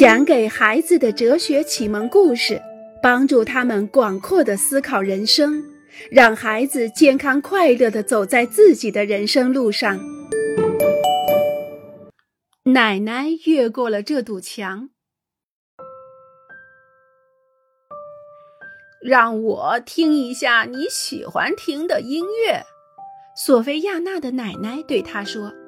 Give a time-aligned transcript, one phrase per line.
[0.00, 2.58] 讲给孩子的哲学启蒙故事，
[3.02, 5.62] 帮助他们广阔的思考人生，
[6.10, 10.00] 让孩子健康快乐的走在自己的人生路上。
[12.72, 14.88] 奶奶越过了这堵墙，
[19.02, 22.64] 让我听一下你喜欢听的音乐。
[23.36, 25.59] 索菲亚娜的奶奶对她说。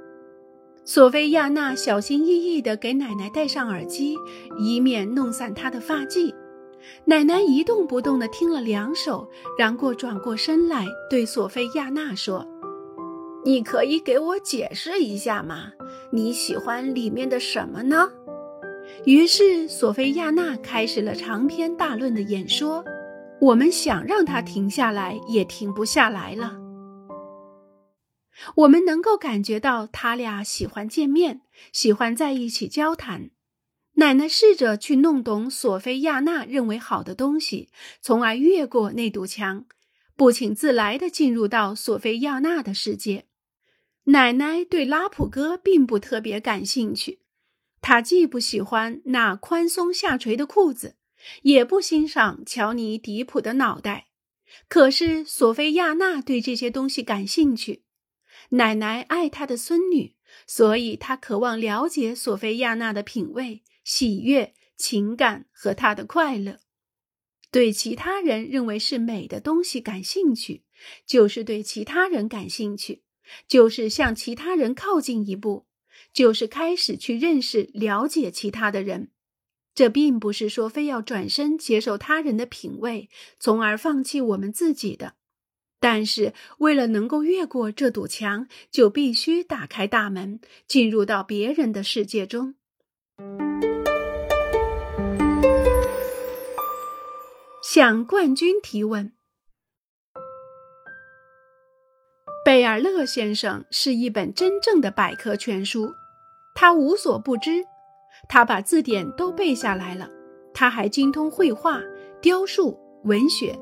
[0.85, 4.17] 索菲亚娜小心翼翼地给奶奶戴上耳机，
[4.59, 6.34] 以免弄散她的发髻。
[7.05, 12.45] 奶奶一动不动地听了两首，然后转过身来对索菲亚娜说
[13.47, 15.70] ：“你可以给我解释一下吗？
[16.11, 18.11] 你喜欢里面的什么呢？”
[19.06, 22.84] 于是索菲亚娜开始了长篇大论的演说。
[23.41, 26.59] 我们想让她停下来，也停不下来了。
[28.56, 33.30] 我们能够感觉到他俩喜欢见面，喜欢在一起交谈。
[33.95, 37.69] 奶奶试着去弄懂索菲亚娜认为好的东西，
[38.00, 39.66] 从而越过那堵墙，
[40.16, 43.27] 不请自来地进入到索菲亚娜的世界。
[44.05, 47.20] 奶奶对拉普哥并不特别感兴趣，
[47.83, 50.96] 她既不喜欢那宽松下垂的裤子，
[51.42, 54.08] 也不欣赏乔尼迪普的脑袋。
[54.69, 57.83] 可是索菲亚娜对这些东西感兴趣。
[58.53, 60.14] 奶奶爱她的孙女，
[60.47, 66.61] 所以她渴望了解索菲亚娜的品味、喜悦、情感和她的快乐。
[67.50, 70.64] 对其他人认为是美的东西感兴趣，
[71.06, 73.03] 就是对其他人感兴趣，
[73.48, 75.67] 就是向其他人靠近一步，
[76.12, 79.11] 就是开始去认识、了解其他的人。
[79.75, 83.08] 这并不是说非要转身接受他人的品味，
[83.39, 85.14] 从而放弃我们自己的。
[85.83, 92.55] 但是，为了能够越过这堵墙，就必须打开大门，进入到别人的世界中。
[97.64, 99.11] 向冠军提问。
[102.45, 105.92] 贝尔勒先生是一本真正的百科全书，
[106.55, 107.64] 他无所不知，
[108.28, 110.08] 他把字典都背下来了，
[110.55, 111.80] 他还精通绘画、
[112.20, 113.58] 雕塑、文学。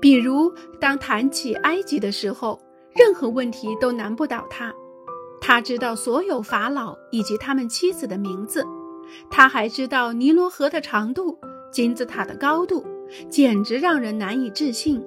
[0.00, 0.50] 比如，
[0.80, 2.58] 当谈起埃及的时候，
[2.94, 4.74] 任何问题都难不倒他。
[5.42, 8.66] 他知道所有法老以及他们妻子的名字，
[9.30, 11.38] 他还知道尼罗河的长度、
[11.70, 12.84] 金字塔的高度，
[13.28, 15.04] 简直让人难以置信。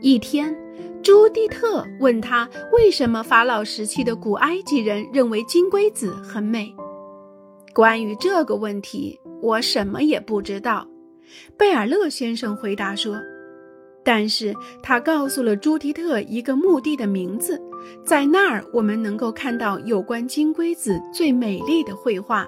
[0.00, 0.56] 一天，
[1.02, 6.72] 朱蒂特问他为什么法老时期的古埃及人认为金龟子很美。
[7.74, 10.86] 关于这个问题，我什么也不知道。
[11.56, 13.16] 贝尔勒先生回答说。
[14.06, 17.60] 但是他告诉了朱迪特一个墓地的名字，
[18.04, 22.46] 在那儿我们能够看到有关金龟子最美丽的绘画。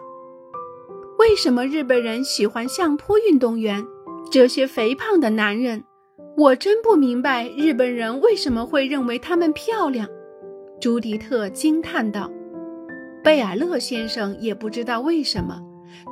[1.19, 3.85] 为什么日本人喜欢相扑运动员？
[4.31, 5.83] 这些肥胖的男人，
[6.37, 10.09] 我真不明白日本人为什么会认为他们漂亮。
[10.81, 12.31] 朱迪特惊叹道。
[13.25, 15.61] 贝尔勒先生也不知道为什么。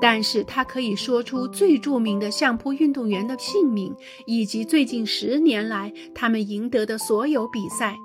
[0.00, 3.94] 但是他可以说出最著名的相扑运动员的姓名，
[4.26, 7.97] 以及最近十年来他们赢得的所有比赛。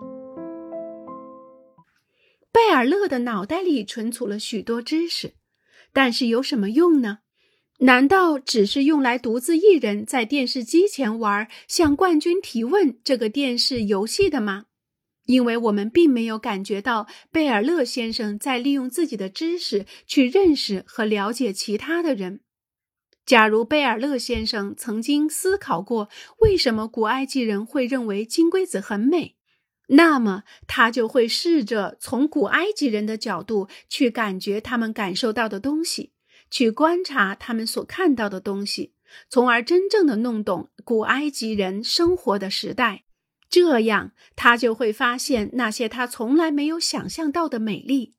[2.52, 5.34] 贝尔勒的脑袋里存储了许多知识，
[5.94, 7.20] 但是有什么用呢？
[7.80, 14.66] 难道只是用来独自一人在电视机前玩向冠军提问这个电视游戏的吗？
[15.26, 22.42] 因为我们并没有感觉到贝尔勒先生在利用自己的知识去认识和了解其他的人。
[23.24, 26.10] 假如贝尔勒先生曾经思考过
[26.40, 29.36] 为什么古埃及人会认为金龟子很美，
[29.90, 36.12] 那么他就会试着从古埃及人的角度去感觉他们感受到的东西，
[36.50, 38.96] 去观察他们所看到的东西，
[39.30, 43.04] 从而真正的弄懂古埃及人生活的时代。
[43.52, 48.16] 这样，他就会发现那些他从来没有想象到的美丽。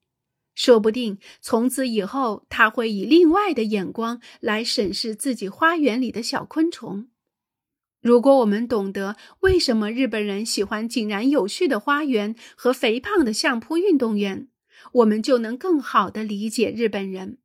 [0.55, 7.09] 说不定从此以后，他会以另外的眼光来审视自己花园里的小昆虫。
[8.03, 14.49] 如果我们懂得为什么日本人喜欢井然有序的花园和肥胖的相扑运动员，
[14.93, 17.39] 我们就能更好地理解日本人。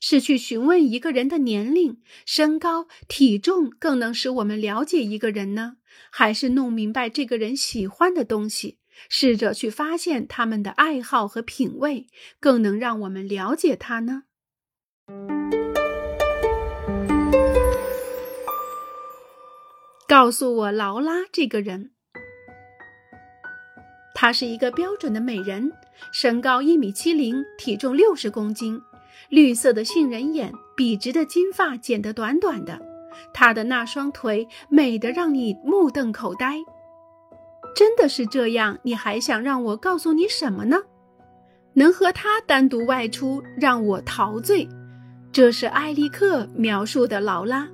[0.00, 5.76] 是去询问一个人的年龄、身高、体重，更能使我们了解一个人呢？
[6.10, 12.06] 还是弄明白这个人喜欢的东西，试着去发现他们的爱好和品味，
[12.40, 14.22] 更能让我们了解他呢？
[20.08, 21.92] 告诉我劳拉这个人，
[24.14, 25.70] 她是一个标准的美人，
[26.12, 28.80] 身高一米七零，体重六十公斤。
[29.28, 32.80] 绿色的杏仁眼，笔直的金发剪得短短的，
[33.32, 36.56] 她的那双腿美得让你目瞪口呆。
[37.74, 38.78] 真的是这样？
[38.82, 40.78] 你还想让我告诉你什么呢？
[41.74, 44.68] 能和她单独外出，让我陶醉。
[45.32, 47.68] 这是艾利克描述的劳拉。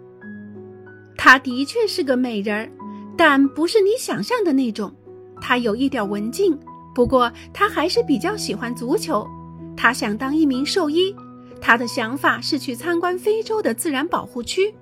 [1.17, 2.71] 她的确是个美人儿，
[3.17, 4.95] 但不是你想象的那种。
[5.41, 6.59] 她有一点文静，
[6.95, 9.27] 不过她还是比较喜欢足球。
[9.75, 11.17] 她想当一名兽医。
[11.61, 14.75] 他的想法是去参观非洲的自然保护区。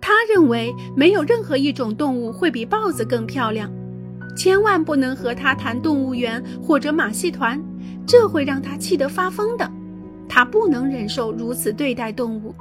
[0.00, 3.70] 他认为没有任何一种动物会比豹子更漂亮。
[4.36, 7.62] 千万不能和他谈动物园或者马戏团，
[8.06, 9.70] 这会让他气得发疯的。
[10.28, 12.54] 他不能忍受如此对待动物。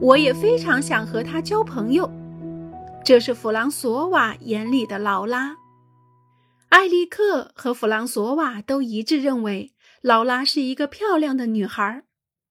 [0.00, 2.10] 我也非常想和他交朋友。
[3.04, 5.56] 这是弗朗索瓦眼里的劳拉，
[6.68, 9.72] 艾利克和弗朗索瓦都一致认为
[10.02, 12.02] 劳拉是一个漂亮的女孩。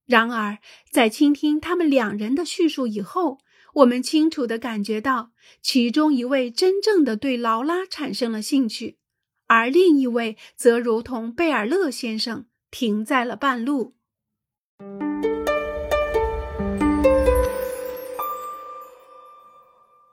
[0.10, 0.58] 然而，
[0.90, 3.38] 在倾听他们两人的叙述以后，
[3.76, 5.30] 我们清楚地感觉到，
[5.62, 8.98] 其中一位真正的对劳拉产生了兴趣，
[9.46, 13.94] 而另一位则如同贝尔勒先生停在了半路。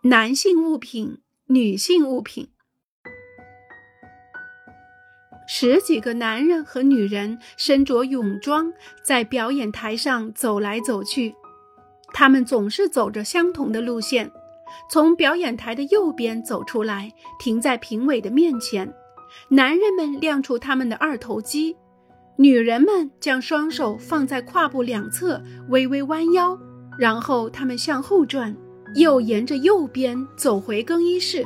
[0.03, 2.51] 男性物品，女性物品。
[5.59, 8.71] 十几个男人和女人身着泳装，
[9.03, 11.35] 在表演台上走来走去。
[12.13, 14.31] 他们总是走着相同的路线，
[14.91, 18.93] 从表演台的右边走出来，停在评委的面前。
[19.49, 21.75] 男人们亮出他们的二头肌，
[22.37, 26.59] 女人们将双手放在胯部两侧，微微弯腰，
[26.99, 28.55] 然后他们向后转。
[28.95, 31.43] 又沿着右边走回更衣室，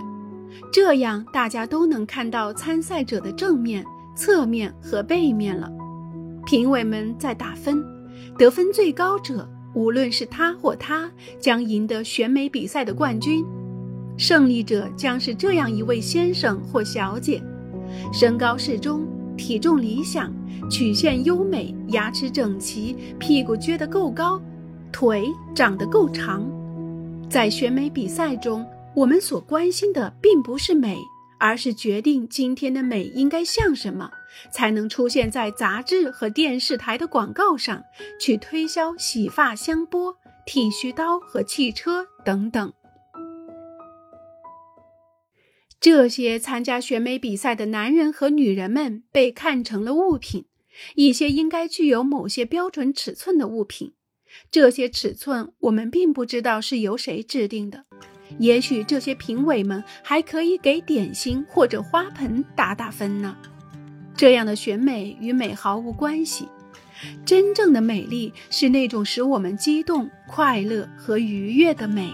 [0.72, 3.84] 这样大家都能看到参赛者的正面、
[4.20, 5.72] 侧面和背面了。
[6.44, 7.82] 评委们在打分，
[8.36, 13.42] 得分最高者，无论是他或她，将赢得选美比赛的冠军。
[14.18, 17.42] 胜利者将是这样一位先生或小姐：
[18.12, 19.06] 身高适中，
[19.38, 20.30] 体重理想，
[20.68, 24.38] 曲线优美，牙齿整齐，屁股撅得够高，
[24.92, 25.24] 腿
[25.54, 26.46] 长得够长。
[27.30, 30.98] 在选美比赛中，我们所关心的并不是美，
[31.40, 34.10] 而是决定今天的美应该像什么，
[34.52, 37.82] 才能出现在杂志和电视台的广告上，
[38.20, 40.14] 去推销洗发香波、
[40.46, 42.72] 剃须刀和汽车等等。
[45.80, 50.44] 这些参加选美比赛的男人和女人们被看成了物品，
[50.94, 53.94] 一些应该具有某些标准尺寸的物品。
[54.50, 57.86] 这些尺寸我们并不知道是由谁制定的，
[58.38, 63.36] 也许这些评委们还可以给点心或者花盆打打分呢。
[64.16, 66.46] 这样的选美与美毫无关系，
[67.24, 72.12] 真正的美丽是那种使我们激动、快乐和愉悦的美。